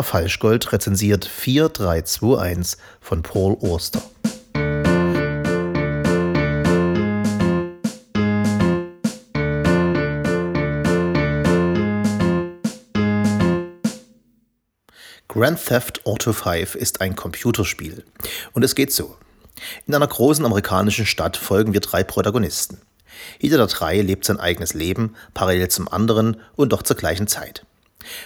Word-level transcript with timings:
Herr 0.00 0.04
Falschgold 0.04 0.72
rezensiert 0.72 1.26
4321 1.26 2.80
von 3.02 3.22
Paul 3.22 3.58
Oster. 3.60 4.00
Grand 15.28 15.62
Theft 15.62 16.06
Auto 16.06 16.32
5 16.32 16.76
ist 16.76 17.02
ein 17.02 17.14
Computerspiel. 17.14 18.02
Und 18.54 18.62
es 18.62 18.74
geht 18.74 18.94
so. 18.94 19.18
In 19.86 19.94
einer 19.94 20.06
großen 20.06 20.46
amerikanischen 20.46 21.04
Stadt 21.04 21.36
folgen 21.36 21.74
wir 21.74 21.80
drei 21.80 22.04
Protagonisten. 22.04 22.80
Jeder 23.38 23.58
der 23.58 23.66
drei 23.66 24.00
lebt 24.00 24.24
sein 24.24 24.40
eigenes 24.40 24.72
Leben, 24.72 25.14
parallel 25.34 25.68
zum 25.68 25.88
anderen 25.88 26.40
und 26.56 26.72
doch 26.72 26.82
zur 26.82 26.96
gleichen 26.96 27.26
Zeit. 27.26 27.66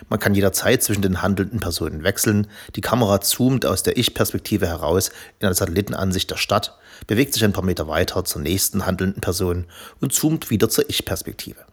Man 0.08 0.20
kann 0.20 0.34
jederzeit 0.34 0.82
zwischen 0.82 1.02
den 1.02 1.22
handelnden 1.22 1.60
Personen 1.60 2.02
wechseln, 2.04 2.46
die 2.76 2.80
Kamera 2.80 3.20
zoomt 3.20 3.66
aus 3.66 3.82
der 3.82 3.96
Ich-Perspektive 3.96 4.66
heraus 4.66 5.10
in 5.38 5.46
eine 5.46 5.54
Satellitenansicht 5.54 6.30
der 6.30 6.36
Stadt, 6.36 6.78
bewegt 7.06 7.34
sich 7.34 7.44
ein 7.44 7.52
paar 7.52 7.64
Meter 7.64 7.88
weiter 7.88 8.24
zur 8.24 8.42
nächsten 8.42 8.86
handelnden 8.86 9.20
Person 9.20 9.66
und 10.00 10.12
zoomt 10.12 10.50
wieder 10.50 10.68
zur 10.68 10.88
Ich-Perspektive. 10.88 11.64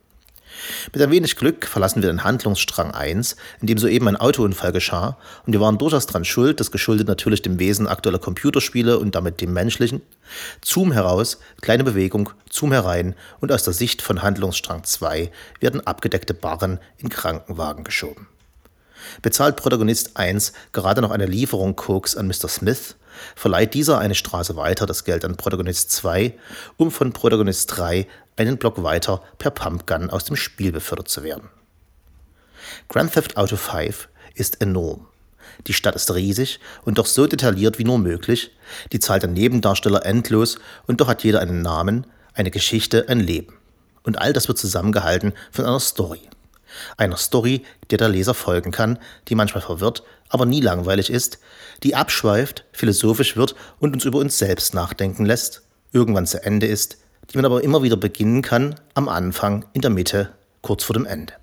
Mit 0.93 1.01
ein 1.01 1.11
wenig 1.11 1.35
Glück 1.35 1.65
verlassen 1.65 2.01
wir 2.01 2.09
den 2.09 2.23
Handlungsstrang 2.23 2.91
1, 2.91 3.35
in 3.61 3.67
dem 3.67 3.77
soeben 3.77 4.07
ein 4.07 4.17
Autounfall 4.17 4.71
geschah, 4.71 5.17
und 5.45 5.53
wir 5.53 5.61
waren 5.61 5.77
durchaus 5.77 6.07
dran 6.07 6.25
schuld, 6.25 6.59
das 6.59 6.71
geschuldet 6.71 7.07
natürlich 7.07 7.41
dem 7.41 7.59
Wesen 7.59 7.87
aktueller 7.87 8.19
Computerspiele 8.19 8.99
und 8.99 9.15
damit 9.15 9.41
dem 9.41 9.53
menschlichen. 9.53 10.01
Zoom 10.63 10.91
heraus, 10.91 11.39
kleine 11.61 11.83
Bewegung, 11.83 12.29
Zoom 12.49 12.71
herein 12.71 13.15
und 13.39 13.51
aus 13.51 13.63
der 13.63 13.73
Sicht 13.73 14.01
von 14.01 14.21
Handlungsstrang 14.21 14.83
2 14.83 15.31
werden 15.59 15.85
abgedeckte 15.85 16.33
Barren 16.33 16.79
in 16.97 17.09
Krankenwagen 17.09 17.83
geschoben. 17.83 18.27
Bezahlt 19.21 19.55
Protagonist 19.55 20.17
1 20.17 20.53
gerade 20.73 21.01
noch 21.01 21.11
eine 21.11 21.25
Lieferung 21.25 21.75
Koks 21.75 22.15
an 22.15 22.27
Mr. 22.27 22.47
Smith, 22.47 22.95
verleiht 23.35 23.73
dieser 23.73 23.99
eine 23.99 24.15
Straße 24.15 24.55
weiter 24.55 24.85
das 24.85 25.03
Geld 25.03 25.25
an 25.25 25.37
Protagonist 25.37 25.91
2, 25.91 26.37
um 26.77 26.91
von 26.91 27.13
Protagonist 27.13 27.77
3 27.77 28.07
einen 28.37 28.57
Block 28.57 28.83
weiter 28.83 29.21
per 29.37 29.51
Pumpgun 29.51 30.09
aus 30.09 30.25
dem 30.25 30.35
Spiel 30.35 30.71
befördert 30.71 31.09
zu 31.09 31.23
werden. 31.23 31.49
Grand 32.89 33.13
Theft 33.13 33.37
Auto 33.37 33.55
5 33.55 34.09
ist 34.35 34.61
enorm. 34.61 35.07
Die 35.67 35.73
Stadt 35.73 35.95
ist 35.95 36.13
riesig 36.13 36.59
und 36.83 36.97
doch 36.97 37.05
so 37.05 37.27
detailliert 37.27 37.77
wie 37.77 37.83
nur 37.83 37.99
möglich, 37.99 38.51
die 38.91 38.99
Zahl 38.99 39.19
der 39.19 39.29
Nebendarsteller 39.29 40.05
endlos 40.05 40.57
und 40.87 41.01
doch 41.01 41.07
hat 41.07 41.23
jeder 41.23 41.39
einen 41.39 41.61
Namen, 41.61 42.07
eine 42.33 42.51
Geschichte, 42.51 43.09
ein 43.09 43.19
Leben. 43.19 43.53
Und 44.03 44.17
all 44.17 44.33
das 44.33 44.47
wird 44.47 44.57
zusammengehalten 44.57 45.33
von 45.51 45.65
einer 45.65 45.79
Story. 45.79 46.21
Einer 46.97 47.17
Story, 47.17 47.63
der 47.89 47.97
der 47.97 48.09
Leser 48.09 48.33
folgen 48.33 48.71
kann, 48.71 48.99
die 49.27 49.35
manchmal 49.35 49.61
verwirrt, 49.61 50.03
aber 50.29 50.45
nie 50.45 50.61
langweilig 50.61 51.09
ist, 51.09 51.39
die 51.83 51.95
abschweift, 51.95 52.65
philosophisch 52.71 53.35
wird 53.35 53.55
und 53.79 53.93
uns 53.93 54.05
über 54.05 54.19
uns 54.19 54.37
selbst 54.37 54.73
nachdenken 54.73 55.25
lässt, 55.25 55.63
irgendwann 55.91 56.27
zu 56.27 56.43
Ende 56.43 56.67
ist, 56.67 56.97
die 57.31 57.37
man 57.37 57.45
aber 57.45 57.63
immer 57.63 57.83
wieder 57.83 57.97
beginnen 57.97 58.41
kann, 58.41 58.75
am 58.93 59.09
Anfang, 59.09 59.65
in 59.73 59.81
der 59.81 59.91
Mitte, 59.91 60.31
kurz 60.61 60.83
vor 60.83 60.93
dem 60.93 61.05
Ende. 61.05 61.33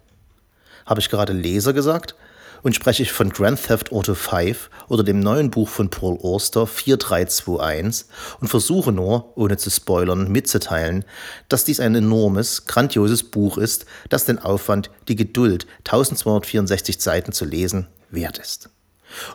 Habe 0.87 1.01
ich 1.01 1.11
gerade 1.11 1.33
Leser 1.33 1.73
gesagt? 1.73 2.15
Und 2.63 2.75
spreche 2.75 3.03
ich 3.03 3.13
von 3.13 3.31
Grand 3.31 3.63
Theft 3.63 3.93
Auto 3.93 4.15
5 4.15 4.71
oder 4.89 5.05
dem 5.05 5.21
neuen 5.21 5.51
Buch 5.51 5.69
von 5.69 5.91
Paul 5.91 6.19
Auster 6.23 6.67
4321 6.67 8.07
und 8.41 8.49
versuche 8.49 8.93
nur, 8.93 9.37
ohne 9.37 9.57
zu 9.57 9.71
spoilern, 9.71 10.31
mitzuteilen, 10.31 11.05
dass 11.49 11.65
dies 11.65 11.81
ein 11.81 11.95
enormes, 11.95 12.67
grandioses 12.67 13.23
Buch 13.23 13.59
ist, 13.59 13.87
das 14.09 14.25
den 14.25 14.39
Aufwand, 14.39 14.91
die 15.09 15.17
Geduld, 15.17 15.67
1264 15.81 17.01
Seiten 17.01 17.33
zu 17.33 17.45
lesen, 17.45 17.87
wert 18.11 18.39
ist. 18.39 18.71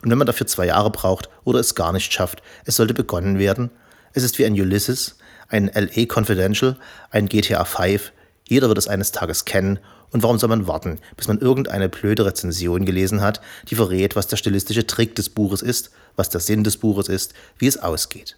Und 0.01 0.11
wenn 0.11 0.17
man 0.17 0.27
dafür 0.27 0.47
zwei 0.47 0.67
Jahre 0.67 0.91
braucht 0.91 1.29
oder 1.43 1.59
es 1.59 1.75
gar 1.75 1.93
nicht 1.93 2.11
schafft, 2.11 2.43
es 2.65 2.75
sollte 2.75 2.93
begonnen 2.93 3.39
werden. 3.39 3.71
Es 4.13 4.23
ist 4.23 4.37
wie 4.37 4.45
ein 4.45 4.53
Ulysses, 4.53 5.17
ein 5.49 5.71
LA 5.73 6.05
Confidential, 6.13 6.77
ein 7.09 7.27
GTA 7.27 7.65
5. 7.65 8.11
Jeder 8.47 8.67
wird 8.67 8.77
es 8.77 8.87
eines 8.87 9.11
Tages 9.11 9.45
kennen. 9.45 9.79
Und 10.13 10.21
warum 10.21 10.37
soll 10.37 10.49
man 10.49 10.67
warten, 10.67 10.99
bis 11.17 11.27
man 11.27 11.39
irgendeine 11.39 11.89
blöde 11.89 12.25
Rezension 12.25 12.85
gelesen 12.85 13.21
hat, 13.21 13.41
die 13.69 13.75
verrät, 13.75 14.15
was 14.15 14.27
der 14.27 14.37
stilistische 14.37 14.85
Trick 14.85 15.15
des 15.15 15.27
Buches 15.27 15.63
ist, 15.63 15.89
was 16.15 16.29
der 16.29 16.39
Sinn 16.39 16.63
des 16.63 16.77
Buches 16.77 17.09
ist, 17.09 17.33
wie 17.57 17.67
es 17.67 17.81
ausgeht? 17.81 18.37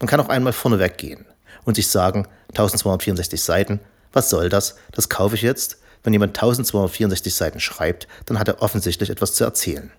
Man 0.00 0.08
kann 0.08 0.20
auch 0.20 0.28
einmal 0.28 0.52
vorneweg 0.52 0.98
gehen 0.98 1.24
und 1.64 1.76
sich 1.76 1.86
sagen, 1.86 2.26
1264 2.48 3.40
Seiten, 3.40 3.78
was 4.12 4.30
soll 4.30 4.48
das? 4.48 4.76
Das 4.90 5.08
kaufe 5.08 5.36
ich 5.36 5.42
jetzt. 5.42 5.78
Wenn 6.02 6.12
jemand 6.12 6.36
1264 6.36 7.34
Seiten 7.34 7.60
schreibt, 7.60 8.08
dann 8.26 8.40
hat 8.40 8.48
er 8.48 8.60
offensichtlich 8.60 9.10
etwas 9.10 9.34
zu 9.34 9.44
erzählen. 9.44 9.92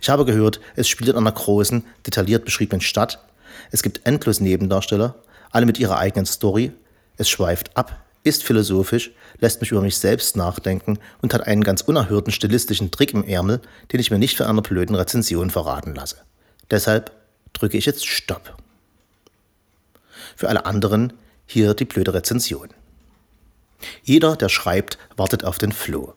Ich 0.00 0.08
habe 0.08 0.24
gehört, 0.24 0.60
es 0.76 0.88
spielt 0.88 1.10
in 1.10 1.16
einer 1.16 1.32
großen, 1.32 1.84
detailliert 2.06 2.46
beschriebenen 2.46 2.80
Stadt. 2.80 3.22
Es 3.70 3.82
gibt 3.82 4.06
endlos 4.06 4.40
Nebendarsteller, 4.40 5.16
alle 5.50 5.66
mit 5.66 5.78
ihrer 5.78 5.98
eigenen 5.98 6.24
Story. 6.24 6.72
Es 7.18 7.28
schweift 7.28 7.76
ab, 7.76 8.05
ist 8.26 8.42
philosophisch, 8.42 9.12
lässt 9.38 9.60
mich 9.60 9.70
über 9.70 9.80
mich 9.80 9.96
selbst 9.96 10.36
nachdenken 10.36 10.98
und 11.22 11.32
hat 11.32 11.46
einen 11.46 11.64
ganz 11.64 11.80
unerhörten 11.82 12.32
stilistischen 12.32 12.90
Trick 12.90 13.14
im 13.14 13.24
Ärmel, 13.24 13.60
den 13.92 14.00
ich 14.00 14.10
mir 14.10 14.18
nicht 14.18 14.36
für 14.36 14.48
einer 14.48 14.62
blöden 14.62 14.96
Rezension 14.96 15.50
verraten 15.50 15.94
lasse. 15.94 16.16
Deshalb 16.70 17.12
drücke 17.52 17.78
ich 17.78 17.86
jetzt 17.86 18.06
Stopp. 18.06 18.56
Für 20.34 20.48
alle 20.48 20.66
anderen 20.66 21.12
hier 21.46 21.74
die 21.74 21.84
blöde 21.84 22.12
Rezension. 22.12 22.68
Jeder, 24.02 24.36
der 24.36 24.48
schreibt, 24.48 24.98
wartet 25.16 25.44
auf 25.44 25.58
den 25.58 25.72
Floh. 25.72 26.14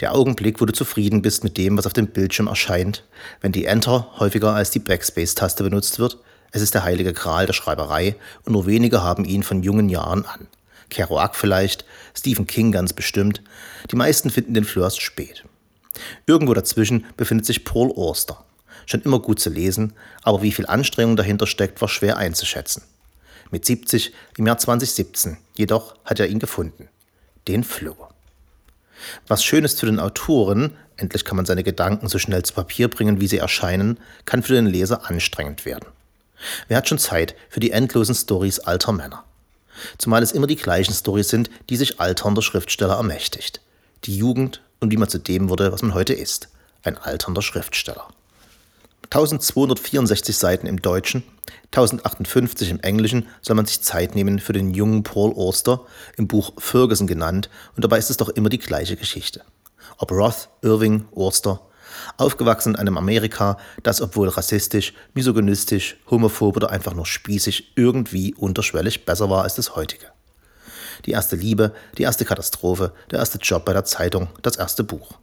Der 0.00 0.14
Augenblick, 0.14 0.60
wo 0.60 0.66
du 0.66 0.72
zufrieden 0.72 1.22
bist 1.22 1.44
mit 1.44 1.56
dem, 1.56 1.78
was 1.78 1.86
auf 1.86 1.92
dem 1.92 2.08
Bildschirm 2.08 2.48
erscheint, 2.48 3.04
wenn 3.40 3.52
die 3.52 3.64
Enter 3.64 4.10
häufiger 4.18 4.54
als 4.54 4.70
die 4.70 4.80
Backspace-Taste 4.80 5.62
benutzt 5.62 5.98
wird. 5.98 6.18
Es 6.50 6.62
ist 6.62 6.74
der 6.74 6.82
heilige 6.82 7.12
Gral 7.12 7.46
der 7.46 7.52
Schreiberei 7.52 8.16
und 8.44 8.52
nur 8.52 8.66
wenige 8.66 9.02
haben 9.02 9.24
ihn 9.24 9.42
von 9.42 9.62
jungen 9.62 9.88
Jahren 9.88 10.24
an. 10.26 10.48
Kerouac 10.90 11.34
vielleicht, 11.34 11.84
Stephen 12.16 12.46
King 12.46 12.72
ganz 12.72 12.92
bestimmt. 12.92 13.42
Die 13.90 13.96
meisten 13.96 14.30
finden 14.30 14.54
den 14.54 14.64
Flirst 14.64 15.00
spät. 15.00 15.44
Irgendwo 16.26 16.54
dazwischen 16.54 17.06
befindet 17.16 17.46
sich 17.46 17.64
Paul 17.64 17.92
Auster. 17.96 18.44
Schon 18.86 19.02
immer 19.02 19.18
gut 19.18 19.40
zu 19.40 19.50
lesen, 19.50 19.92
aber 20.22 20.42
wie 20.42 20.52
viel 20.52 20.66
Anstrengung 20.66 21.16
dahinter 21.16 21.46
steckt, 21.46 21.80
war 21.80 21.88
schwer 21.88 22.16
einzuschätzen. 22.16 22.82
Mit 23.50 23.64
70 23.64 24.12
im 24.36 24.46
Jahr 24.46 24.58
2017 24.58 25.38
jedoch 25.56 25.96
hat 26.04 26.20
er 26.20 26.28
ihn 26.28 26.38
gefunden. 26.38 26.88
Den 27.48 27.64
Floh. 27.64 28.08
Was 29.26 29.44
schön 29.44 29.64
ist 29.64 29.80
für 29.80 29.86
den 29.86 30.00
Autoren, 30.00 30.76
endlich 30.96 31.24
kann 31.24 31.36
man 31.36 31.46
seine 31.46 31.62
Gedanken 31.62 32.08
so 32.08 32.18
schnell 32.18 32.42
zu 32.42 32.54
Papier 32.54 32.88
bringen, 32.88 33.20
wie 33.20 33.28
sie 33.28 33.38
erscheinen, 33.38 33.98
kann 34.24 34.42
für 34.42 34.54
den 34.54 34.66
Leser 34.66 35.08
anstrengend 35.08 35.64
werden. 35.64 35.86
Wer 36.68 36.78
hat 36.78 36.88
schon 36.88 36.98
Zeit 36.98 37.34
für 37.48 37.60
die 37.60 37.70
endlosen 37.70 38.14
Stories 38.14 38.60
alter 38.60 38.92
Männer? 38.92 39.24
Zumal 39.98 40.22
es 40.22 40.32
immer 40.32 40.46
die 40.46 40.56
gleichen 40.56 40.94
Stories 40.94 41.28
sind, 41.28 41.50
die 41.68 41.76
sich 41.76 42.00
alternder 42.00 42.42
Schriftsteller 42.42 42.94
ermächtigt. 42.94 43.60
Die 44.04 44.16
Jugend 44.16 44.62
und 44.80 44.92
wie 44.92 44.96
man 44.96 45.08
zu 45.08 45.18
dem 45.18 45.48
wurde, 45.48 45.72
was 45.72 45.82
man 45.82 45.94
heute 45.94 46.14
ist. 46.14 46.48
Ein 46.82 46.98
alternder 46.98 47.42
Schriftsteller. 47.42 48.08
1264 49.10 50.36
Seiten 50.36 50.66
im 50.66 50.82
Deutschen, 50.82 51.22
1058 51.72 52.70
im 52.70 52.80
Englischen 52.80 53.26
soll 53.40 53.56
man 53.56 53.64
sich 53.64 53.80
Zeit 53.80 54.14
nehmen 54.14 54.38
für 54.38 54.52
den 54.52 54.74
jungen 54.74 55.02
Paul 55.02 55.32
Auster, 55.34 55.86
im 56.16 56.28
Buch 56.28 56.52
Ferguson 56.58 57.06
genannt, 57.06 57.48
und 57.74 57.84
dabei 57.84 57.98
ist 57.98 58.10
es 58.10 58.18
doch 58.18 58.28
immer 58.28 58.50
die 58.50 58.58
gleiche 58.58 58.96
Geschichte. 58.96 59.42
Ob 59.96 60.12
Roth, 60.12 60.48
Irving, 60.62 61.06
Auster, 61.14 61.60
aufgewachsen 62.16 62.74
in 62.74 62.76
einem 62.76 62.98
Amerika, 62.98 63.58
das 63.82 64.00
obwohl 64.00 64.28
rassistisch, 64.28 64.94
misogynistisch, 65.14 65.96
homophob 66.10 66.56
oder 66.56 66.70
einfach 66.70 66.94
nur 66.94 67.06
spießig 67.06 67.72
irgendwie 67.76 68.34
unterschwellig 68.34 69.04
besser 69.04 69.30
war 69.30 69.42
als 69.42 69.54
das 69.54 69.76
heutige. 69.76 70.06
Die 71.06 71.12
erste 71.12 71.36
Liebe, 71.36 71.72
die 71.96 72.02
erste 72.02 72.24
Katastrophe, 72.24 72.92
der 73.10 73.20
erste 73.20 73.38
Job 73.38 73.64
bei 73.64 73.72
der 73.72 73.84
Zeitung, 73.84 74.28
das 74.42 74.56
erste 74.56 74.84
Buch. 74.84 75.18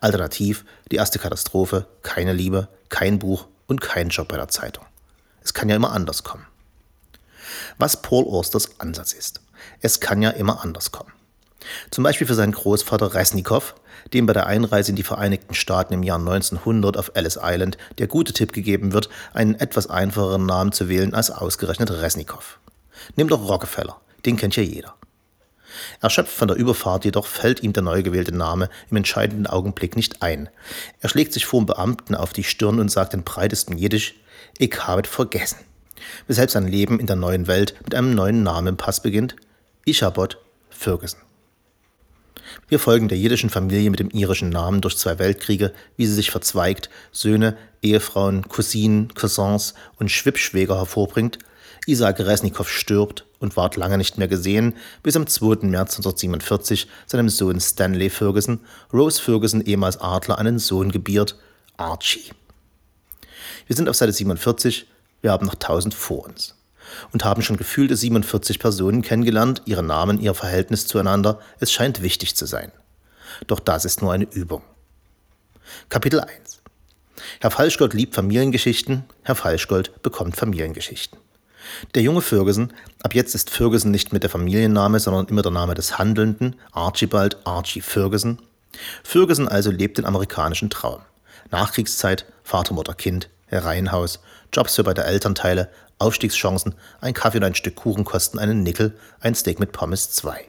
Alternativ 0.00 0.64
die 0.90 0.96
erste 0.96 1.18
Katastrophe, 1.18 1.86
keine 2.02 2.32
Liebe, 2.32 2.68
kein 2.88 3.18
Buch 3.18 3.46
und 3.66 3.80
kein 3.80 4.08
Job 4.08 4.28
bei 4.28 4.36
der 4.36 4.48
Zeitung. 4.48 4.84
Es 5.42 5.54
kann 5.54 5.68
ja 5.68 5.76
immer 5.76 5.92
anders 5.92 6.24
kommen. 6.24 6.46
Was 7.78 8.00
Paul 8.00 8.24
Austers 8.24 8.80
Ansatz 8.80 9.12
ist. 9.12 9.40
Es 9.80 10.00
kann 10.00 10.22
ja 10.22 10.30
immer 10.30 10.62
anders 10.62 10.90
kommen. 10.90 11.12
Zum 11.90 12.04
Beispiel 12.04 12.26
für 12.26 12.34
seinen 12.34 12.52
Großvater 12.52 13.14
Resnikow, 13.14 13.74
dem 14.12 14.26
bei 14.26 14.32
der 14.32 14.46
Einreise 14.46 14.90
in 14.90 14.96
die 14.96 15.02
Vereinigten 15.02 15.54
Staaten 15.54 15.94
im 15.94 16.02
Jahr 16.02 16.18
1900 16.18 16.96
auf 16.96 17.12
Ellis 17.14 17.38
Island 17.42 17.78
der 17.98 18.06
gute 18.06 18.32
Tipp 18.32 18.52
gegeben 18.52 18.92
wird, 18.92 19.08
einen 19.32 19.54
etwas 19.54 19.88
einfacheren 19.88 20.46
Namen 20.46 20.72
zu 20.72 20.88
wählen 20.88 21.14
als 21.14 21.30
ausgerechnet 21.30 21.90
Resnikow. 21.90 22.58
Nimm 23.16 23.28
doch 23.28 23.48
Rockefeller, 23.48 24.00
den 24.24 24.36
kennt 24.36 24.56
ja 24.56 24.62
jeder. 24.62 24.94
Erschöpft 26.00 26.32
von 26.32 26.48
der 26.48 26.56
Überfahrt 26.56 27.04
jedoch 27.04 27.26
fällt 27.26 27.62
ihm 27.62 27.72
der 27.72 27.82
neu 27.82 28.02
gewählte 28.02 28.34
Name 28.34 28.68
im 28.90 28.96
entscheidenden 28.96 29.46
Augenblick 29.46 29.96
nicht 29.96 30.22
ein. 30.22 30.48
Er 31.00 31.08
schlägt 31.08 31.32
sich 31.32 31.46
vor 31.46 31.60
dem 31.60 31.66
Beamten 31.66 32.14
auf 32.14 32.32
die 32.32 32.44
Stirn 32.44 32.78
und 32.78 32.90
sagt 32.90 33.14
in 33.14 33.24
breitestem 33.24 33.76
Jiddisch, 33.76 34.14
ich 34.58 34.86
habe 34.86 35.08
vergessen. 35.08 35.58
Weshalb 36.26 36.50
sein 36.50 36.68
Leben 36.68 37.00
in 37.00 37.06
der 37.06 37.16
neuen 37.16 37.46
Welt 37.46 37.74
mit 37.82 37.94
einem 37.94 38.14
neuen 38.14 38.42
Namen 38.42 38.68
im 38.68 38.76
Pass 38.76 39.02
beginnt, 39.02 39.36
Ichabod 39.84 40.38
Ferguson. 40.70 41.20
Wir 42.68 42.78
folgen 42.78 43.08
der 43.08 43.18
jiddischen 43.18 43.50
Familie 43.50 43.90
mit 43.90 44.00
dem 44.00 44.10
irischen 44.10 44.48
Namen 44.48 44.80
durch 44.80 44.96
zwei 44.96 45.18
Weltkriege, 45.18 45.72
wie 45.96 46.06
sie 46.06 46.14
sich 46.14 46.30
verzweigt, 46.30 46.90
Söhne, 47.12 47.56
Ehefrauen, 47.82 48.48
Cousinen, 48.48 49.12
Cousins 49.14 49.74
und 49.98 50.10
Schwippschwäger 50.10 50.76
hervorbringt. 50.76 51.38
Isaac 51.86 52.20
Resnikow 52.20 52.68
stirbt 52.68 53.26
und 53.40 53.56
ward 53.56 53.76
lange 53.76 53.98
nicht 53.98 54.16
mehr 54.16 54.28
gesehen, 54.28 54.74
bis 55.02 55.16
am 55.16 55.26
2. 55.26 55.66
März 55.66 55.96
1947 55.96 56.88
seinem 57.06 57.28
Sohn 57.28 57.60
Stanley 57.60 58.08
Ferguson, 58.08 58.60
Rose 58.92 59.20
Ferguson 59.20 59.60
ehemals 59.60 60.00
Adler, 60.00 60.38
einen 60.38 60.58
Sohn 60.58 60.90
gebiert, 60.90 61.36
Archie. 61.76 62.30
Wir 63.66 63.76
sind 63.76 63.88
auf 63.88 63.96
Seite 63.96 64.12
47, 64.12 64.86
wir 65.20 65.30
haben 65.30 65.46
noch 65.46 65.54
1000 65.54 65.94
vor 65.94 66.24
uns 66.24 66.54
und 67.12 67.24
haben 67.24 67.42
schon 67.42 67.56
gefühlte 67.56 67.96
47 67.96 68.58
Personen 68.58 69.02
kennengelernt, 69.02 69.62
ihre 69.64 69.82
Namen, 69.82 70.20
ihr 70.20 70.34
Verhältnis 70.34 70.86
zueinander, 70.86 71.40
es 71.60 71.72
scheint 71.72 72.02
wichtig 72.02 72.36
zu 72.36 72.46
sein. 72.46 72.72
Doch 73.46 73.60
das 73.60 73.84
ist 73.84 74.02
nur 74.02 74.12
eine 74.12 74.24
Übung. 74.24 74.62
Kapitel 75.88 76.20
1 76.20 76.62
Herr 77.40 77.50
Falschgold 77.50 77.94
liebt 77.94 78.14
Familiengeschichten, 78.14 79.04
Herr 79.22 79.34
Falschgold 79.34 80.02
bekommt 80.02 80.36
Familiengeschichten. 80.36 81.18
Der 81.94 82.02
junge 82.02 82.20
Ferguson, 82.20 82.72
ab 83.02 83.14
jetzt 83.14 83.34
ist 83.34 83.50
Ferguson 83.50 83.90
nicht 83.90 84.12
mehr 84.12 84.20
der 84.20 84.30
Familienname, 84.30 85.00
sondern 85.00 85.26
immer 85.26 85.42
der 85.42 85.52
Name 85.52 85.74
des 85.74 85.98
Handelnden, 85.98 86.56
Archibald 86.72 87.38
Archie 87.44 87.80
Ferguson. 87.80 88.38
Ferguson 89.02 89.48
also 89.48 89.70
lebt 89.70 89.98
den 89.98 90.04
amerikanischen 90.04 90.70
Traum. 90.70 91.00
Nachkriegszeit, 91.50 92.26
Vater, 92.42 92.74
Mutter, 92.74 92.94
Kind, 92.94 93.28
Reihenhaus, 93.50 94.20
Jobs 94.52 94.76
für 94.76 94.84
beide 94.84 95.04
Elternteile, 95.04 95.68
Aufstiegschancen, 95.98 96.74
ein 97.00 97.14
Kaffee 97.14 97.38
und 97.38 97.44
ein 97.44 97.54
Stück 97.54 97.76
Kuchen 97.76 98.04
kosten 98.04 98.38
einen 98.38 98.62
Nickel, 98.62 98.98
ein 99.20 99.34
Steak 99.34 99.60
mit 99.60 99.72
Pommes 99.72 100.10
zwei. 100.10 100.44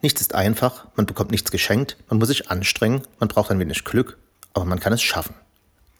Nichts 0.00 0.20
ist 0.20 0.34
einfach, 0.34 0.86
man 0.96 1.06
bekommt 1.06 1.30
nichts 1.30 1.50
geschenkt, 1.50 1.96
man 2.08 2.18
muss 2.18 2.28
sich 2.28 2.50
anstrengen, 2.50 3.02
man 3.18 3.28
braucht 3.28 3.50
ein 3.50 3.58
wenig 3.58 3.84
Glück, 3.84 4.16
aber 4.54 4.64
man 4.64 4.80
kann 4.80 4.92
es 4.92 5.02
schaffen. 5.02 5.34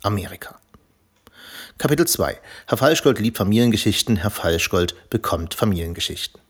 Amerika. 0.02 0.58
Kapitel 1.78 2.06
2. 2.06 2.38
Herr 2.66 2.78
Falschgold 2.78 3.18
liebt 3.18 3.36
Familiengeschichten, 3.36 4.16
Herr 4.16 4.30
Falschgold 4.30 4.94
bekommt 5.10 5.54
Familiengeschichten. 5.54 6.40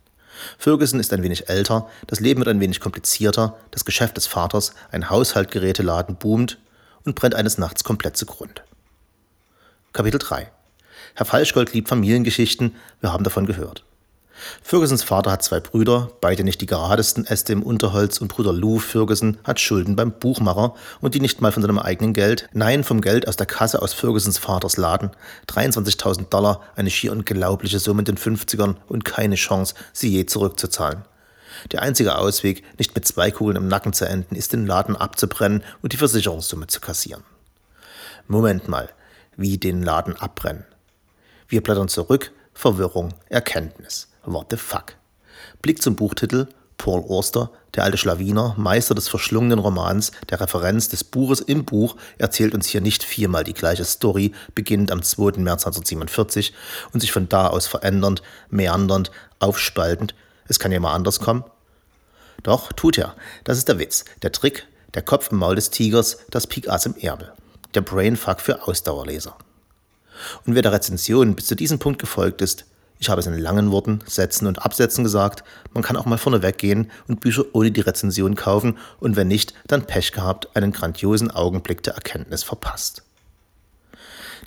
Ferguson 0.59 1.01
ist 1.01 1.13
ein 1.13 1.23
wenig 1.23 1.49
älter, 1.49 1.89
das 2.07 2.21
Leben 2.21 2.41
wird 2.41 2.49
ein 2.49 2.61
wenig 2.61 2.81
komplizierter, 2.81 3.59
das 3.71 3.85
Geschäft 3.85 4.17
des 4.17 4.27
Vaters, 4.27 4.75
ein 4.93 5.11
Haushaltgeräteladen 5.11 6.17
boomt 6.17 6.59
und 7.05 7.15
brennt 7.15 7.35
eines 7.35 7.59
Nachts 7.59 7.83
komplett 7.83 8.17
zugrunde. 8.17 8.63
Kapitel 9.93 10.19
3 10.19 10.51
Herr 11.19 11.27
Falschgold 11.27 11.73
liebt 11.73 11.89
Familiengeschichten, 11.89 12.77
wir 13.01 13.13
haben 13.13 13.25
davon 13.25 13.45
gehört. 13.45 13.83
Fergusons 14.63 15.03
Vater 15.03 15.33
hat 15.33 15.43
zwei 15.43 15.59
Brüder, 15.59 16.13
beide 16.21 16.45
nicht 16.45 16.61
die 16.61 16.67
geradesten 16.67 17.27
Äste 17.27 17.53
im 17.53 17.65
Unterholz 17.65 18.19
und 18.19 18.29
Bruder 18.29 18.53
Lou 18.53 18.79
Ferguson 18.79 19.37
hat 19.43 19.59
Schulden 19.59 19.97
beim 19.97 20.13
Buchmacher 20.13 20.75
und 21.01 21.17
die 21.17 21.21
nicht 21.21 21.41
mal 21.41 21.51
von 21.51 21.61
seinem 21.61 21.81
eigenen 21.81 22.13
Geld, 22.13 22.49
nein 22.53 22.85
vom 22.85 23.01
Geld 23.01 23.27
aus 23.27 23.35
der 23.35 23.49
Kasse 23.49 23.83
aus 23.83 23.95
Fergusons 23.95 24.39
Vaters 24.39 24.77
Laden. 24.77 25.11
23.000 25.49 26.29
Dollar, 26.29 26.63
eine 26.77 26.89
schier 26.89 27.11
unglaubliche 27.11 27.81
Summe 27.81 28.03
in 28.03 28.05
den 28.05 28.17
50ern 28.17 28.77
und 28.87 29.05
keine 29.05 29.35
Chance, 29.35 29.75
sie 29.93 30.11
je 30.11 30.25
zurückzuzahlen. 30.27 31.03
Der 31.73 31.83
einzige 31.83 32.17
Ausweg, 32.17 32.63
nicht 32.79 32.95
mit 32.95 33.09
zwei 33.09 33.33
Kugeln 33.33 33.57
im 33.57 33.67
Nacken 33.67 33.93
zu 33.93 34.05
enden, 34.05 34.37
ist 34.37 34.53
den 34.53 34.69
Laden 34.69 34.95
abzubrennen 34.95 35.65
und 35.83 35.93
die 35.93 35.97
Versicherungssumme 35.97 36.69
zu 36.69 36.79
kassieren. 36.79 37.25
Moment 38.29 38.69
mal, 38.69 38.89
wie 39.37 39.59
den 39.59 39.83
Laden 39.83 40.15
abbrennen? 40.15 40.65
Wir 41.51 41.63
blättern 41.63 41.89
zurück, 41.89 42.33
Verwirrung, 42.53 43.15
Erkenntnis. 43.31 44.09
What 44.23 44.49
the 44.51 44.59
fuck? 44.59 44.97
Blick 45.63 45.81
zum 45.81 45.97
Buchtitel 45.97 46.47
Paul 46.77 47.03
Auster, 47.09 47.51
der 47.75 47.85
alte 47.85 47.97
Schlawiner, 47.97 48.55
Meister 48.59 48.95
des 48.95 49.09
verschlungenen 49.09 49.59
Romans, 49.59 50.13
der 50.29 50.43
Referenz 50.43 50.91
des 50.91 51.05
Buches 51.05 51.41
im 51.41 51.65
Buch, 51.65 51.97
erzählt 52.19 52.53
uns 52.53 52.67
hier 52.67 52.83
nicht 52.83 53.03
viermal 53.03 53.45
die 53.45 53.55
gleiche 53.55 53.87
Story, 53.87 54.33
beginnend 54.55 54.93
am 54.93 55.03
2. 55.03 55.41
März 55.41 55.65
1947 55.65 56.53
und 56.93 57.01
sich 57.01 57.13
von 57.13 57.31
da 57.31 57.47
aus 57.47 57.67
verändernd, 57.67 58.21
meandernd, 58.51 59.11
aufspaltend. 59.39 60.15
Es 60.49 60.59
kann 60.59 60.71
ja 60.71 60.81
mal 60.81 60.93
anders 60.93 61.19
kommen. 61.19 61.45
Doch, 62.43 62.75
tut 62.75 62.99
er. 62.99 63.17
Das 63.45 63.57
ist 63.57 63.69
der 63.69 63.79
Witz, 63.79 64.05
der 64.21 64.33
Trick, 64.33 64.67
der 64.93 65.03
Kopf 65.03 65.33
im 65.33 65.39
Maul 65.39 65.55
des 65.55 65.71
Tigers, 65.71 66.19
das 66.31 66.47
Pik 66.47 66.69
Ass 66.69 66.85
im 66.85 66.95
Erbe. 66.95 67.33
Der 67.75 67.81
Brainfuck 67.81 68.43
für 68.43 68.69
Ausdauerleser. 68.69 69.35
Und 70.47 70.55
wer 70.55 70.63
der 70.63 70.73
Rezension 70.73 71.35
bis 71.35 71.47
zu 71.47 71.55
diesem 71.55 71.79
Punkt 71.79 72.01
gefolgt 72.01 72.43
ist, 72.43 72.67
ich 73.01 73.09
habe 73.09 73.21
es 73.21 73.27
in 73.27 73.39
langen 73.39 73.71
Worten, 73.71 74.01
Sätzen 74.07 74.47
und 74.47 74.65
Absätzen 74.65 75.05
gesagt, 75.05 75.45
man 75.73 75.85
kann 75.85 75.97
auch 75.97 76.07
mal 76.07 76.19
vorne 76.19 76.43
weggehen 76.43 76.91
und 77.07 77.21
Bücher 77.21 77.45
ohne 77.53 77.71
die 77.71 77.81
Rezension 77.81 78.35
kaufen 78.35 78.77
und 78.99 79.15
wenn 79.15 79.29
nicht, 79.29 79.55
dann 79.69 79.87
Pech 79.87 80.13
gehabt, 80.13 80.57
einen 80.57 80.73
grandiosen 80.73 81.31
Augenblick 81.31 81.83
der 81.83 81.95
Erkenntnis 81.95 82.43
verpasst. 82.43 83.03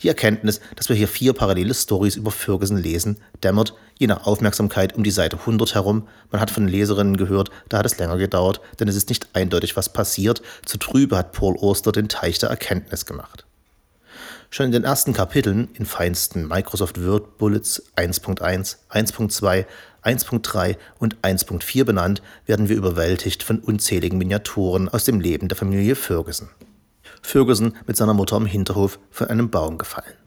Die 0.04 0.08
Erkenntnis, 0.08 0.60
dass 0.76 0.90
wir 0.90 0.96
hier 0.96 1.08
vier 1.08 1.34
parallele 1.34 1.74
Stories 1.74 2.16
über 2.16 2.32
Ferguson 2.32 2.78
lesen, 2.78 3.18
dämmert, 3.44 3.76
je 4.00 4.08
nach 4.08 4.26
Aufmerksamkeit, 4.26 4.96
um 4.96 5.04
die 5.04 5.12
Seite 5.12 5.38
100 5.38 5.76
herum. 5.76 6.08
Man 6.32 6.42
hat 6.42 6.50
von 6.50 6.68
Leserinnen 6.68 7.18
gehört, 7.18 7.52
da 7.70 7.78
hat 7.78 7.86
es 7.86 8.00
länger 8.00 8.18
gedauert, 8.18 8.62
denn 8.80 8.88
es 8.88 8.96
ist 8.96 9.10
nicht 9.10 9.28
eindeutig, 9.34 9.78
was 9.78 9.94
passiert. 9.94 10.42
Zu 10.66 10.78
trübe 10.78 11.18
hat 11.18 11.34
Paul 11.34 11.56
Oster 11.56 11.92
den 11.92 12.10
Teich 12.10 12.40
der 12.40 12.50
Erkenntnis 12.50 13.06
gemacht. 13.06 13.46
Schon 14.54 14.66
in 14.66 14.74
den 14.74 14.84
ersten 14.84 15.14
Kapiteln 15.14 15.70
in 15.76 15.86
feinsten 15.86 16.46
Microsoft 16.46 17.02
Word 17.02 17.38
Bullets 17.38 17.84
1.1, 17.96 18.76
1.2, 18.90 19.66
1.3 20.04 20.76
und 21.00 21.16
1.4 21.22 21.86
benannt, 21.86 22.22
werden 22.48 22.68
wir 22.68 22.76
überwältigt 22.76 23.44
von 23.44 23.60
unzähligen 23.60 24.18
Miniaturen 24.18 24.90
aus 24.90 25.06
dem 25.06 25.22
Leben 25.22 25.48
der 25.48 25.58
Familie 25.58 25.96
Ferguson. 25.96 26.50
Ferguson 27.22 27.78
mit 27.88 27.96
seiner 27.96 28.14
Mutter 28.14 28.36
im 28.36 28.46
Hinterhof 28.46 29.00
von 29.10 29.30
einem 29.30 29.50
Baum 29.50 29.78
gefallen. 29.78 30.18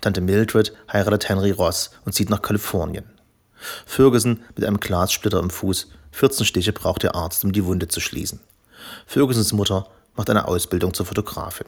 Tante 0.00 0.20
Mildred 0.20 0.72
heiratet 0.92 1.28
Henry 1.28 1.50
Ross 1.50 1.90
und 2.04 2.12
zieht 2.12 2.30
nach 2.30 2.42
Kalifornien. 2.42 3.06
Ferguson 3.86 4.44
mit 4.54 4.64
einem 4.64 4.78
Glassplitter 4.78 5.40
im 5.40 5.50
Fuß, 5.50 5.88
14 6.12 6.46
Stiche 6.46 6.72
braucht 6.72 7.02
der 7.02 7.16
Arzt, 7.16 7.42
um 7.44 7.50
die 7.50 7.64
Wunde 7.64 7.88
zu 7.88 7.98
schließen. 7.98 8.38
Fergusons 9.04 9.52
Mutter 9.52 9.88
macht 10.14 10.30
eine 10.30 10.46
Ausbildung 10.46 10.94
zur 10.94 11.06
Fotografin. 11.06 11.66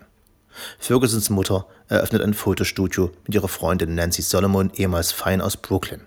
Fergusons 0.78 1.30
Mutter 1.30 1.66
eröffnet 1.88 2.22
ein 2.22 2.34
Fotostudio 2.34 3.10
mit 3.24 3.34
ihrer 3.34 3.48
Freundin 3.48 3.94
Nancy 3.94 4.22
Solomon, 4.22 4.70
ehemals 4.74 5.12
Fein 5.12 5.40
aus 5.40 5.56
Brooklyn. 5.56 6.02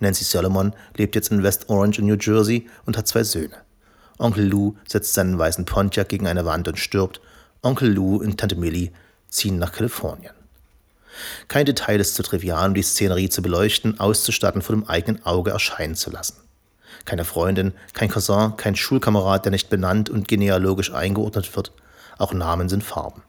Nancy 0.00 0.24
Solomon 0.24 0.74
lebt 0.96 1.14
jetzt 1.14 1.30
in 1.30 1.42
West 1.42 1.68
Orange 1.68 1.98
in 1.98 2.06
New 2.06 2.16
Jersey 2.18 2.68
und 2.86 2.96
hat 2.96 3.08
zwei 3.08 3.24
Söhne. 3.24 3.56
Onkel 4.18 4.46
Lou 4.46 4.76
setzt 4.86 5.14
seinen 5.14 5.38
weißen 5.38 5.64
Pontiac 5.64 6.08
gegen 6.08 6.26
eine 6.26 6.44
Wand 6.44 6.68
und 6.68 6.78
stirbt. 6.78 7.20
Onkel 7.62 7.92
Lou 7.92 8.16
und 8.16 8.38
Tante 8.38 8.56
Millie 8.56 8.90
ziehen 9.28 9.58
nach 9.58 9.72
Kalifornien. 9.72 10.32
Kein 11.48 11.66
Detail 11.66 12.00
ist 12.00 12.14
zu 12.14 12.22
trivial, 12.22 12.68
um 12.68 12.74
die 12.74 12.82
Szenerie 12.82 13.28
zu 13.28 13.42
beleuchten, 13.42 13.98
auszustatten, 13.98 14.62
vor 14.62 14.76
dem 14.76 14.88
eigenen 14.88 15.24
Auge 15.24 15.50
erscheinen 15.50 15.94
zu 15.94 16.10
lassen. 16.10 16.36
Keine 17.04 17.24
Freundin, 17.24 17.72
kein 17.94 18.08
Cousin, 18.08 18.56
kein 18.56 18.76
Schulkamerad, 18.76 19.44
der 19.44 19.52
nicht 19.52 19.70
benannt 19.70 20.10
und 20.10 20.28
genealogisch 20.28 20.92
eingeordnet 20.92 21.54
wird. 21.56 21.72
Auch 22.18 22.32
Namen 22.32 22.68
sind 22.68 22.84
Farben. 22.84 23.22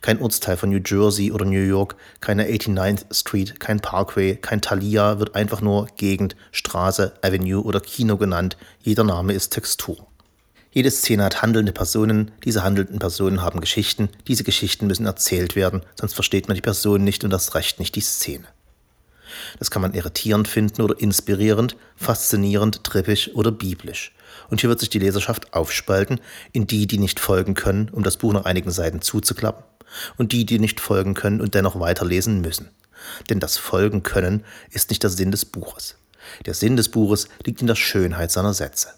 Kein 0.00 0.20
Ortsteil 0.20 0.56
von 0.56 0.70
New 0.70 0.80
Jersey 0.84 1.32
oder 1.32 1.44
New 1.44 1.62
York, 1.62 1.96
keine 2.20 2.46
89th 2.46 3.14
Street, 3.14 3.60
kein 3.60 3.80
Parkway, 3.80 4.36
kein 4.36 4.60
Thalia, 4.60 5.18
wird 5.18 5.34
einfach 5.34 5.60
nur 5.60 5.86
Gegend, 5.96 6.36
Straße, 6.52 7.14
Avenue 7.22 7.62
oder 7.62 7.80
Kino 7.80 8.16
genannt. 8.16 8.56
Jeder 8.82 9.04
Name 9.04 9.32
ist 9.32 9.50
Textur. 9.50 10.06
Jede 10.70 10.90
Szene 10.90 11.24
hat 11.24 11.40
handelnde 11.40 11.72
Personen, 11.72 12.32
diese 12.44 12.62
handelnden 12.62 12.98
Personen 12.98 13.40
haben 13.40 13.60
Geschichten, 13.60 14.10
diese 14.28 14.44
Geschichten 14.44 14.86
müssen 14.86 15.06
erzählt 15.06 15.56
werden, 15.56 15.82
sonst 15.98 16.12
versteht 16.12 16.48
man 16.48 16.54
die 16.54 16.60
Person 16.60 17.02
nicht 17.02 17.24
und 17.24 17.30
das 17.30 17.54
Recht 17.54 17.78
nicht 17.78 17.94
die 17.94 18.02
Szene. 18.02 18.44
Das 19.58 19.70
kann 19.70 19.82
man 19.82 19.94
irritierend 19.94 20.48
finden 20.48 20.82
oder 20.82 20.98
inspirierend, 20.98 21.76
faszinierend, 21.96 22.84
trippisch 22.84 23.30
oder 23.34 23.52
biblisch. 23.52 24.14
Und 24.48 24.60
hier 24.60 24.70
wird 24.70 24.80
sich 24.80 24.90
die 24.90 24.98
Leserschaft 24.98 25.54
aufspalten 25.54 26.20
in 26.52 26.66
die, 26.66 26.86
die 26.86 26.98
nicht 26.98 27.20
folgen 27.20 27.54
können, 27.54 27.88
um 27.90 28.02
das 28.02 28.16
Buch 28.16 28.32
nach 28.32 28.44
einigen 28.44 28.70
Seiten 28.70 29.00
zuzuklappen, 29.00 29.64
und 30.16 30.32
die, 30.32 30.44
die 30.44 30.58
nicht 30.58 30.80
folgen 30.80 31.14
können 31.14 31.40
und 31.40 31.54
dennoch 31.54 31.80
weiterlesen 31.80 32.40
müssen. 32.40 32.68
Denn 33.28 33.40
das 33.40 33.56
Folgen 33.56 34.02
können 34.02 34.44
ist 34.70 34.90
nicht 34.90 35.02
der 35.02 35.10
Sinn 35.10 35.30
des 35.30 35.44
Buches. 35.44 35.96
Der 36.44 36.54
Sinn 36.54 36.76
des 36.76 36.88
Buches 36.88 37.28
liegt 37.44 37.60
in 37.60 37.66
der 37.66 37.76
Schönheit 37.76 38.30
seiner 38.30 38.54
Sätze. 38.54 38.88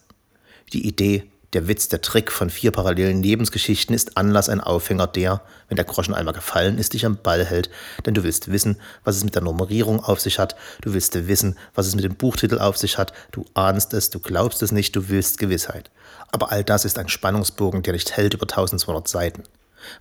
Die 0.72 0.86
Idee, 0.86 1.30
der 1.54 1.66
Witz, 1.66 1.88
der 1.88 2.02
Trick 2.02 2.30
von 2.30 2.50
vier 2.50 2.72
parallelen 2.72 3.22
Lebensgeschichten 3.22 3.94
ist 3.94 4.18
Anlass, 4.18 4.50
ein 4.50 4.60
Aufhänger, 4.60 5.06
der, 5.06 5.40
wenn 5.68 5.76
der 5.76 5.86
Groschen 5.86 6.12
einmal 6.12 6.34
gefallen 6.34 6.78
ist, 6.78 6.92
dich 6.92 7.06
am 7.06 7.16
Ball 7.16 7.44
hält, 7.44 7.70
denn 8.04 8.12
du 8.12 8.22
willst 8.22 8.52
wissen, 8.52 8.78
was 9.04 9.16
es 9.16 9.24
mit 9.24 9.34
der 9.34 9.42
Nummerierung 9.42 10.04
auf 10.04 10.20
sich 10.20 10.38
hat, 10.38 10.56
du 10.82 10.92
willst 10.92 11.26
wissen, 11.26 11.56
was 11.74 11.86
es 11.86 11.94
mit 11.94 12.04
dem 12.04 12.16
Buchtitel 12.16 12.58
auf 12.58 12.76
sich 12.76 12.98
hat, 12.98 13.14
du 13.32 13.46
ahnst 13.54 13.94
es, 13.94 14.10
du 14.10 14.20
glaubst 14.20 14.62
es 14.62 14.72
nicht, 14.72 14.94
du 14.94 15.08
willst 15.08 15.38
Gewissheit. 15.38 15.90
Aber 16.30 16.52
all 16.52 16.64
das 16.64 16.84
ist 16.84 16.98
ein 16.98 17.08
Spannungsbogen, 17.08 17.82
der 17.82 17.94
nicht 17.94 18.16
hält 18.16 18.34
über 18.34 18.44
1200 18.44 19.08
Seiten. 19.08 19.44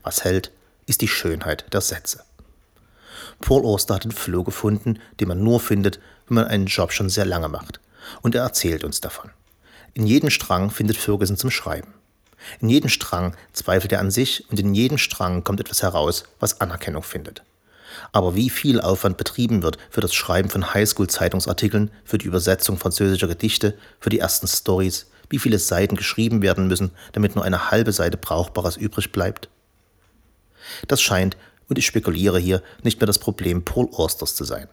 Was 0.03 0.25
hält, 0.25 0.51
ist 0.85 1.01
die 1.01 1.07
Schönheit 1.07 1.65
der 1.71 1.81
Sätze. 1.81 2.23
Paul 3.39 3.65
Auster 3.65 3.95
hat 3.95 4.03
den 4.03 4.11
Floh 4.11 4.43
gefunden, 4.43 4.99
den 5.19 5.27
man 5.27 5.43
nur 5.43 5.59
findet, 5.59 5.99
wenn 6.27 6.35
man 6.35 6.47
einen 6.47 6.65
Job 6.65 6.91
schon 6.91 7.09
sehr 7.09 7.25
lange 7.25 7.47
macht. 7.47 7.79
Und 8.21 8.35
er 8.35 8.43
erzählt 8.43 8.83
uns 8.83 8.99
davon. 8.99 9.29
In 9.93 10.05
jedem 10.05 10.29
Strang 10.29 10.69
findet 10.69 10.97
Ferguson 10.97 11.37
zum 11.37 11.51
Schreiben. 11.51 11.93
In 12.59 12.69
jedem 12.69 12.89
Strang 12.89 13.35
zweifelt 13.53 13.91
er 13.91 13.99
an 13.99 14.11
sich 14.11 14.45
und 14.49 14.59
in 14.59 14.73
jedem 14.73 14.97
Strang 14.97 15.43
kommt 15.43 15.59
etwas 15.59 15.81
heraus, 15.81 16.23
was 16.39 16.61
Anerkennung 16.61 17.03
findet. 17.03 17.43
Aber 18.11 18.35
wie 18.35 18.49
viel 18.49 18.79
Aufwand 18.79 19.17
betrieben 19.17 19.63
wird 19.63 19.77
für 19.89 20.01
das 20.01 20.13
Schreiben 20.13 20.49
von 20.49 20.73
Highschool-Zeitungsartikeln, 20.73 21.91
für 22.05 22.17
die 22.17 22.27
Übersetzung 22.27 22.77
französischer 22.77 23.27
Gedichte, 23.27 23.77
für 23.99 24.09
die 24.09 24.19
ersten 24.19 24.47
Stories, 24.47 25.07
wie 25.29 25.39
viele 25.39 25.59
Seiten 25.59 25.95
geschrieben 25.95 26.41
werden 26.41 26.67
müssen, 26.67 26.91
damit 27.11 27.35
nur 27.35 27.43
eine 27.43 27.71
halbe 27.71 27.91
Seite 27.91 28.17
Brauchbares 28.17 28.77
übrig 28.77 29.11
bleibt? 29.11 29.49
Das 30.87 31.01
scheint, 31.01 31.37
und 31.69 31.77
ich 31.77 31.85
spekuliere 31.85 32.39
hier, 32.39 32.61
nicht 32.83 32.99
mehr 32.99 33.07
das 33.07 33.19
Problem 33.19 33.63
Paul 33.65 33.89
Austers 33.93 34.35
zu 34.35 34.43
sein. 34.43 34.67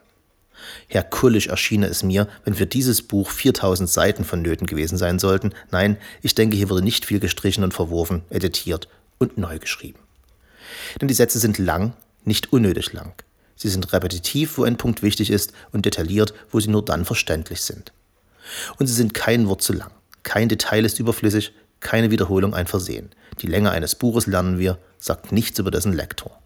Herkullisch 0.87 1.47
erschiene 1.47 1.87
es 1.87 2.03
mir, 2.03 2.27
wenn 2.43 2.55
für 2.55 2.65
dieses 2.65 3.01
Buch 3.01 3.29
4000 3.29 3.89
Seiten 3.89 4.23
vonnöten 4.23 4.67
gewesen 4.67 4.97
sein 4.97 5.19
sollten. 5.19 5.53
Nein, 5.71 5.97
ich 6.21 6.35
denke, 6.35 6.57
hier 6.57 6.69
wurde 6.69 6.83
nicht 6.83 7.05
viel 7.05 7.19
gestrichen 7.19 7.63
und 7.63 7.73
verworfen, 7.73 8.23
editiert 8.29 8.87
und 9.17 9.37
neu 9.37 9.59
geschrieben. 9.59 9.99
Denn 10.99 11.07
die 11.07 11.13
Sätze 11.13 11.39
sind 11.39 11.57
lang, 11.57 11.93
nicht 12.23 12.51
unnötig 12.53 12.93
lang. 12.93 13.13
Sie 13.55 13.69
sind 13.69 13.93
repetitiv, 13.93 14.57
wo 14.57 14.63
ein 14.63 14.77
Punkt 14.77 15.01
wichtig 15.01 15.29
ist, 15.29 15.53
und 15.71 15.85
detailliert, 15.85 16.33
wo 16.51 16.59
sie 16.59 16.69
nur 16.69 16.83
dann 16.83 17.05
verständlich 17.05 17.61
sind. 17.61 17.93
Und 18.77 18.87
sie 18.87 18.93
sind 18.93 19.13
kein 19.13 19.47
Wort 19.47 19.61
zu 19.61 19.73
lang. 19.73 19.91
Kein 20.23 20.49
Detail 20.49 20.85
ist 20.85 20.99
überflüssig, 20.99 21.53
keine 21.79 22.11
Wiederholung 22.11 22.53
ein 22.53 22.67
Versehen. 22.67 23.11
Die 23.41 23.47
Länge 23.47 23.71
eines 23.71 23.95
Buches 23.95 24.27
lernen 24.27 24.59
wir, 24.59 24.77
sagt 24.97 25.31
nichts 25.31 25.59
über 25.59 25.71
dessen 25.71 25.93
Lektor. 25.93 26.39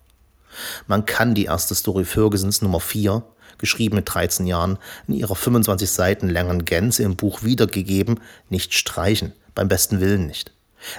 Man 0.87 1.05
kann 1.05 1.35
die 1.35 1.45
erste 1.45 1.75
Story 1.75 2.03
Fergusons 2.03 2.61
Nummer 2.61 2.79
4 2.79 3.23
geschrieben 3.59 3.95
mit 3.95 4.13
13 4.13 4.47
Jahren, 4.47 4.79
in 5.07 5.13
ihrer 5.13 5.35
25 5.35 5.89
Seiten 5.89 6.29
langen 6.29 6.65
Gänze 6.65 7.03
im 7.03 7.15
Buch 7.15 7.43
wiedergegeben, 7.43 8.19
nicht 8.49 8.73
streichen, 8.73 9.33
beim 9.53 9.67
besten 9.67 9.99
Willen 9.99 10.25
nicht. 10.25 10.51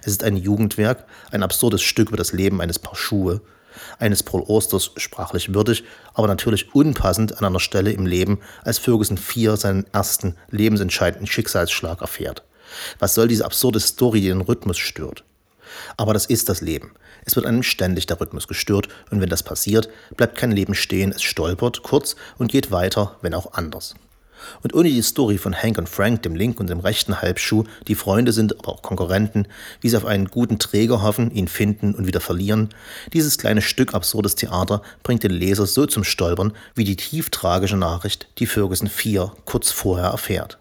Es 0.02 0.08
ist 0.08 0.24
ein 0.24 0.36
Jugendwerk, 0.36 1.06
ein 1.32 1.42
absurdes 1.42 1.82
Stück 1.82 2.08
über 2.08 2.16
das 2.16 2.32
Leben 2.32 2.60
eines 2.60 2.78
Paar 2.78 2.96
Schuhe, 2.96 3.40
eines 3.98 4.22
Paul 4.22 4.42
Osters 4.42 4.90
sprachlich 4.96 5.54
würdig, 5.54 5.84
aber 6.14 6.28
natürlich 6.28 6.74
unpassend 6.74 7.38
an 7.38 7.44
einer 7.44 7.60
Stelle 7.60 7.92
im 7.92 8.06
Leben, 8.06 8.40
als 8.62 8.78
Ferguson 8.78 9.16
4 9.16 9.56
seinen 9.56 9.86
ersten 9.92 10.36
lebensentscheidenden 10.50 11.26
Schicksalsschlag 11.26 12.00
erfährt. 12.00 12.42
Was 12.98 13.14
soll 13.14 13.28
diese 13.28 13.44
absurde 13.44 13.80
Story, 13.80 14.20
die 14.20 14.28
den 14.28 14.42
Rhythmus 14.42 14.78
stört? 14.78 15.24
Aber 15.96 16.12
das 16.12 16.26
ist 16.26 16.48
das 16.48 16.60
Leben. 16.60 16.92
Es 17.24 17.36
wird 17.36 17.46
einem 17.46 17.62
ständig 17.62 18.06
der 18.06 18.20
Rhythmus 18.20 18.48
gestört 18.48 18.88
und 19.10 19.20
wenn 19.20 19.28
das 19.28 19.42
passiert, 19.42 19.88
bleibt 20.16 20.36
kein 20.36 20.52
Leben 20.52 20.74
stehen, 20.74 21.12
es 21.12 21.22
stolpert 21.22 21.82
kurz 21.82 22.16
und 22.38 22.50
geht 22.50 22.70
weiter, 22.70 23.16
wenn 23.22 23.34
auch 23.34 23.52
anders. 23.52 23.94
Und 24.62 24.74
ohne 24.74 24.88
die 24.88 25.02
Story 25.02 25.38
von 25.38 25.54
Hank 25.54 25.78
und 25.78 25.88
Frank, 25.88 26.22
dem 26.22 26.34
linken 26.34 26.60
und 26.60 26.70
dem 26.70 26.80
rechten 26.80 27.20
Halbschuh, 27.20 27.64
die 27.88 27.94
Freunde 27.94 28.32
sind, 28.32 28.58
aber 28.58 28.70
auch 28.70 28.82
Konkurrenten, 28.82 29.46
wie 29.80 29.88
sie 29.88 29.96
auf 29.96 30.04
einen 30.04 30.26
guten 30.26 30.58
Träger 30.58 31.02
hoffen, 31.02 31.30
ihn 31.30 31.48
finden 31.48 31.94
und 31.94 32.06
wieder 32.06 32.20
verlieren, 32.20 32.70
dieses 33.12 33.38
kleine 33.38 33.62
Stück 33.62 33.94
absurdes 33.94 34.34
Theater 34.34 34.82
bringt 35.02 35.22
den 35.22 35.32
Leser 35.32 35.66
so 35.66 35.86
zum 35.86 36.04
Stolpern, 36.04 36.52
wie 36.74 36.84
die 36.84 36.96
tief 36.96 37.30
tragische 37.30 37.76
Nachricht, 37.76 38.28
die 38.38 38.46
Ferguson 38.46 38.88
4 38.88 39.32
kurz 39.44 39.70
vorher 39.70 40.08
erfährt. 40.08 40.58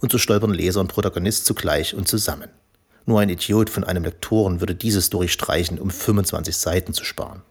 Und 0.00 0.10
so 0.10 0.18
stolpern 0.18 0.52
Leser 0.52 0.80
und 0.80 0.88
Protagonist 0.88 1.46
zugleich 1.46 1.94
und 1.94 2.08
zusammen. 2.08 2.48
Nur 3.06 3.20
ein 3.20 3.28
Idiot 3.28 3.70
von 3.70 3.84
einem 3.84 4.04
Lektoren 4.04 4.60
würde 4.60 4.74
diese 4.74 5.02
Story 5.02 5.28
streichen, 5.28 5.78
um 5.78 5.90
25 5.90 6.56
Seiten 6.56 6.92
zu 6.92 7.04
sparen. 7.04 7.42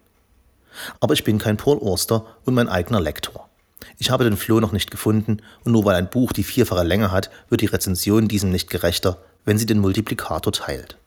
Aber 1.00 1.14
ich 1.14 1.24
bin 1.24 1.38
kein 1.38 1.58
Paul 1.58 1.80
Auster 1.80 2.26
und 2.46 2.54
mein 2.54 2.70
eigener 2.70 3.02
Lektor. 3.02 3.50
Ich 3.98 4.10
habe 4.10 4.24
den 4.24 4.38
Floh 4.38 4.60
noch 4.60 4.72
nicht 4.72 4.92
gefunden 4.92 5.42
und 5.64 5.74
nur 5.74 5.86
weil 5.86 5.96
ein 5.96 6.10
Buch 6.10 6.34
die 6.34 6.44
vierfache 6.44 6.84
Länge 6.84 7.12
hat, 7.12 7.30
wird 7.50 7.62
die 7.62 7.68
Rezension 7.68 8.28
diesem 8.28 8.52
nicht 8.52 8.70
gerechter, 8.70 9.18
wenn 9.46 9.58
sie 9.58 9.66
den 9.66 9.80
Multiplikator 9.80 10.54
teilt. 10.54 10.98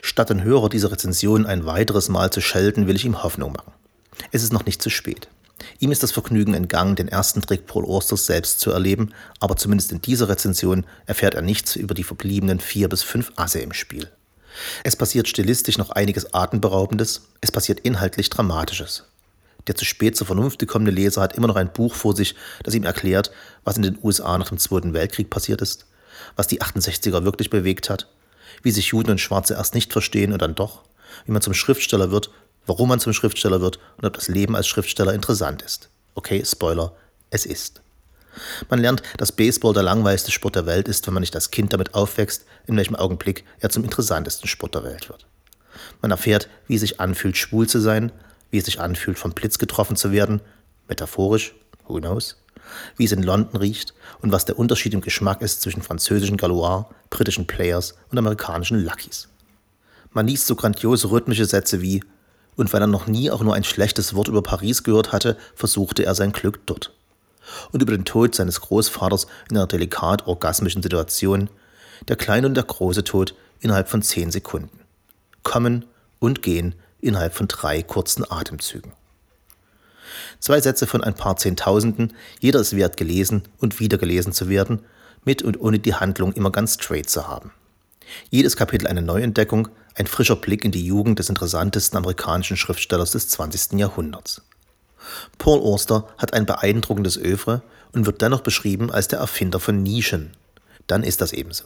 Statt 0.00 0.30
den 0.30 0.42
Hörer 0.42 0.68
dieser 0.68 0.90
Rezension 0.90 1.46
ein 1.46 1.66
weiteres 1.66 2.08
Mal 2.08 2.30
zu 2.30 2.40
schelten, 2.40 2.86
will 2.86 2.96
ich 2.96 3.04
ihm 3.04 3.22
Hoffnung 3.22 3.52
machen. 3.52 3.72
Es 4.30 4.42
ist 4.42 4.52
noch 4.52 4.66
nicht 4.66 4.82
zu 4.82 4.90
spät. 4.90 5.28
Ihm 5.78 5.92
ist 5.92 6.02
das 6.02 6.12
Vergnügen 6.12 6.54
entgangen, 6.54 6.96
den 6.96 7.08
ersten 7.08 7.42
Trick 7.42 7.66
Paul 7.66 7.84
Austers 7.84 8.26
selbst 8.26 8.60
zu 8.60 8.70
erleben, 8.70 9.12
aber 9.40 9.56
zumindest 9.56 9.92
in 9.92 10.02
dieser 10.02 10.28
Rezension 10.28 10.86
erfährt 11.06 11.34
er 11.34 11.42
nichts 11.42 11.76
über 11.76 11.94
die 11.94 12.04
verbliebenen 12.04 12.60
vier 12.60 12.88
bis 12.88 13.02
fünf 13.02 13.32
Asse 13.36 13.60
im 13.60 13.72
Spiel. 13.72 14.10
Es 14.84 14.96
passiert 14.96 15.28
stilistisch 15.28 15.78
noch 15.78 15.90
einiges 15.90 16.34
Atemberaubendes, 16.34 17.28
es 17.40 17.50
passiert 17.50 17.80
inhaltlich 17.80 18.30
Dramatisches. 18.30 19.04
Der 19.66 19.76
zu 19.76 19.84
spät 19.84 20.16
zur 20.16 20.26
Vernunft 20.26 20.58
gekommene 20.58 20.90
Leser 20.90 21.22
hat 21.22 21.36
immer 21.36 21.46
noch 21.46 21.56
ein 21.56 21.72
Buch 21.72 21.94
vor 21.94 22.16
sich, 22.16 22.34
das 22.64 22.74
ihm 22.74 22.84
erklärt, 22.84 23.30
was 23.64 23.76
in 23.76 23.82
den 23.82 23.98
USA 24.02 24.36
nach 24.36 24.48
dem 24.48 24.58
Zweiten 24.58 24.92
Weltkrieg 24.92 25.30
passiert 25.30 25.62
ist, 25.62 25.86
was 26.36 26.48
die 26.48 26.60
68er 26.60 27.24
wirklich 27.24 27.50
bewegt 27.50 27.88
hat, 27.88 28.08
wie 28.62 28.72
sich 28.72 28.88
Juden 28.88 29.12
und 29.12 29.20
Schwarze 29.20 29.54
erst 29.54 29.74
nicht 29.74 29.92
verstehen 29.92 30.32
und 30.32 30.42
dann 30.42 30.54
doch, 30.54 30.82
wie 31.26 31.32
man 31.32 31.42
zum 31.42 31.54
Schriftsteller 31.54 32.10
wird 32.10 32.30
warum 32.66 32.88
man 32.88 33.00
zum 33.00 33.12
Schriftsteller 33.12 33.60
wird 33.60 33.78
und 33.96 34.04
ob 34.04 34.14
das 34.14 34.28
Leben 34.28 34.56
als 34.56 34.66
Schriftsteller 34.66 35.14
interessant 35.14 35.62
ist. 35.62 35.90
Okay, 36.14 36.42
Spoiler, 36.44 36.94
es 37.30 37.46
ist. 37.46 37.80
Man 38.70 38.80
lernt, 38.80 39.02
dass 39.18 39.32
Baseball 39.32 39.74
der 39.74 39.82
langweiligste 39.82 40.30
Sport 40.30 40.56
der 40.56 40.66
Welt 40.66 40.88
ist, 40.88 41.06
wenn 41.06 41.14
man 41.14 41.20
nicht 41.20 41.34
als 41.34 41.50
Kind 41.50 41.72
damit 41.72 41.94
aufwächst, 41.94 42.44
in 42.66 42.76
welchem 42.76 42.96
Augenblick 42.96 43.44
er 43.60 43.70
zum 43.70 43.84
interessantesten 43.84 44.48
Sport 44.48 44.74
der 44.74 44.84
Welt 44.84 45.08
wird. 45.08 45.26
Man 46.00 46.10
erfährt, 46.10 46.48
wie 46.66 46.76
es 46.76 46.80
sich 46.80 47.00
anfühlt, 47.00 47.36
schwul 47.36 47.68
zu 47.68 47.80
sein, 47.80 48.12
wie 48.50 48.58
es 48.58 48.64
sich 48.64 48.80
anfühlt, 48.80 49.18
vom 49.18 49.32
Blitz 49.32 49.58
getroffen 49.58 49.96
zu 49.96 50.12
werden, 50.12 50.40
metaphorisch, 50.88 51.54
who 51.86 51.98
knows, 51.98 52.36
wie 52.96 53.04
es 53.04 53.12
in 53.12 53.22
London 53.22 53.56
riecht 53.56 53.94
und 54.20 54.32
was 54.32 54.44
der 54.44 54.58
Unterschied 54.58 54.94
im 54.94 55.00
Geschmack 55.00 55.42
ist 55.42 55.62
zwischen 55.62 55.82
französischen 55.82 56.36
Galois, 56.36 56.86
britischen 57.10 57.46
Players 57.46 57.94
und 58.10 58.18
amerikanischen 58.18 58.82
Luckies. 58.84 59.28
Man 60.12 60.26
liest 60.26 60.46
so 60.46 60.54
grandiose 60.54 61.10
rhythmische 61.10 61.46
Sätze 61.46 61.80
wie 61.80 62.02
und 62.56 62.72
weil 62.72 62.82
er 62.82 62.86
noch 62.86 63.06
nie 63.06 63.30
auch 63.30 63.42
nur 63.42 63.54
ein 63.54 63.64
schlechtes 63.64 64.14
Wort 64.14 64.28
über 64.28 64.42
Paris 64.42 64.82
gehört 64.82 65.12
hatte, 65.12 65.36
versuchte 65.54 66.04
er 66.04 66.14
sein 66.14 66.32
Glück 66.32 66.66
dort. 66.66 66.92
Und 67.72 67.82
über 67.82 67.92
den 67.92 68.04
Tod 68.04 68.34
seines 68.34 68.60
Großvaters 68.60 69.26
in 69.50 69.56
einer 69.56 69.66
delikat 69.66 70.26
orgasmischen 70.26 70.82
Situation, 70.82 71.50
der 72.08 72.16
kleine 72.16 72.46
und 72.46 72.54
der 72.54 72.64
große 72.64 73.04
Tod 73.04 73.34
innerhalb 73.60 73.88
von 73.88 74.02
zehn 74.02 74.30
Sekunden. 74.30 74.80
Kommen 75.42 75.84
und 76.18 76.42
gehen 76.42 76.74
innerhalb 77.00 77.34
von 77.34 77.48
drei 77.48 77.82
kurzen 77.82 78.30
Atemzügen. 78.30 78.92
Zwei 80.38 80.60
Sätze 80.60 80.86
von 80.86 81.02
ein 81.02 81.14
paar 81.14 81.36
Zehntausenden, 81.36 82.14
jeder 82.40 82.60
ist 82.60 82.76
wert 82.76 82.96
gelesen 82.96 83.42
und 83.58 83.80
wieder 83.80 83.98
gelesen 83.98 84.32
zu 84.32 84.48
werden, 84.48 84.80
mit 85.24 85.42
und 85.42 85.60
ohne 85.60 85.78
die 85.78 85.94
Handlung 85.94 86.32
immer 86.32 86.50
ganz 86.50 86.74
straight 86.74 87.08
zu 87.08 87.28
haben. 87.28 87.52
Jedes 88.30 88.56
Kapitel 88.56 88.86
eine 88.86 89.02
Neuentdeckung, 89.02 89.68
ein 89.94 90.06
frischer 90.06 90.36
Blick 90.36 90.64
in 90.64 90.72
die 90.72 90.84
Jugend 90.84 91.18
des 91.18 91.28
interessantesten 91.28 91.98
amerikanischen 91.98 92.56
Schriftstellers 92.56 93.12
des 93.12 93.28
20. 93.28 93.78
Jahrhunderts. 93.78 94.42
Paul 95.38 95.60
Auster 95.60 96.08
hat 96.18 96.32
ein 96.32 96.46
beeindruckendes 96.46 97.16
Övre 97.16 97.62
und 97.92 98.06
wird 98.06 98.22
dennoch 98.22 98.40
beschrieben 98.40 98.90
als 98.90 99.08
der 99.08 99.18
Erfinder 99.18 99.60
von 99.60 99.82
Nischen. 99.82 100.30
Dann 100.86 101.02
ist 101.02 101.20
das 101.20 101.32
ebenso. 101.32 101.64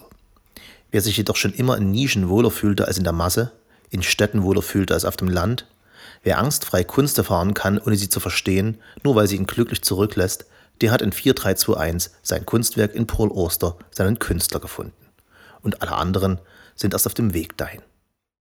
Wer 0.91 1.01
sich 1.01 1.17
jedoch 1.17 1.37
schon 1.37 1.53
immer 1.53 1.77
in 1.77 1.91
Nischen 1.91 2.29
wohler 2.29 2.51
fühlte 2.51 2.87
als 2.87 2.99
in 2.99 3.05
der 3.05 3.13
Masse, 3.13 3.53
in 3.91 4.03
Städten 4.03 4.43
wohler 4.43 4.63
fühlte 4.63 4.95
als 4.95 5.05
auf 5.05 5.17
dem 5.17 5.29
Land, 5.29 5.67
wer 6.23 6.39
angstfrei 6.39 6.85
Kunst 6.85 7.19
erfahren 7.19 7.55
kann, 7.55 7.79
ohne 7.79 7.97
sie 7.97 8.09
zu 8.09 8.21
verstehen, 8.21 8.79
nur 9.05 9.15
weil 9.15 9.27
sie 9.27 9.37
ihn 9.37 9.47
glücklich 9.47 9.83
zurücklässt, 9.83 10.47
der 10.81 10.91
hat 10.91 11.03
in 11.03 11.13
4321 11.13 12.13
sein 12.23 12.45
Kunstwerk 12.45 12.95
in 12.95 13.07
Paul 13.07 13.31
Auster, 13.33 13.77
seinen 13.91 14.19
Künstler 14.19 14.61
gefunden. 14.61 14.93
Und 15.63 15.83
alle 15.83 15.93
anderen 15.93 16.39
sind 16.75 16.93
erst 16.93 17.07
auf 17.07 17.15
dem 17.15 17.33
Weg 17.33 17.57
dahin. 17.57 17.81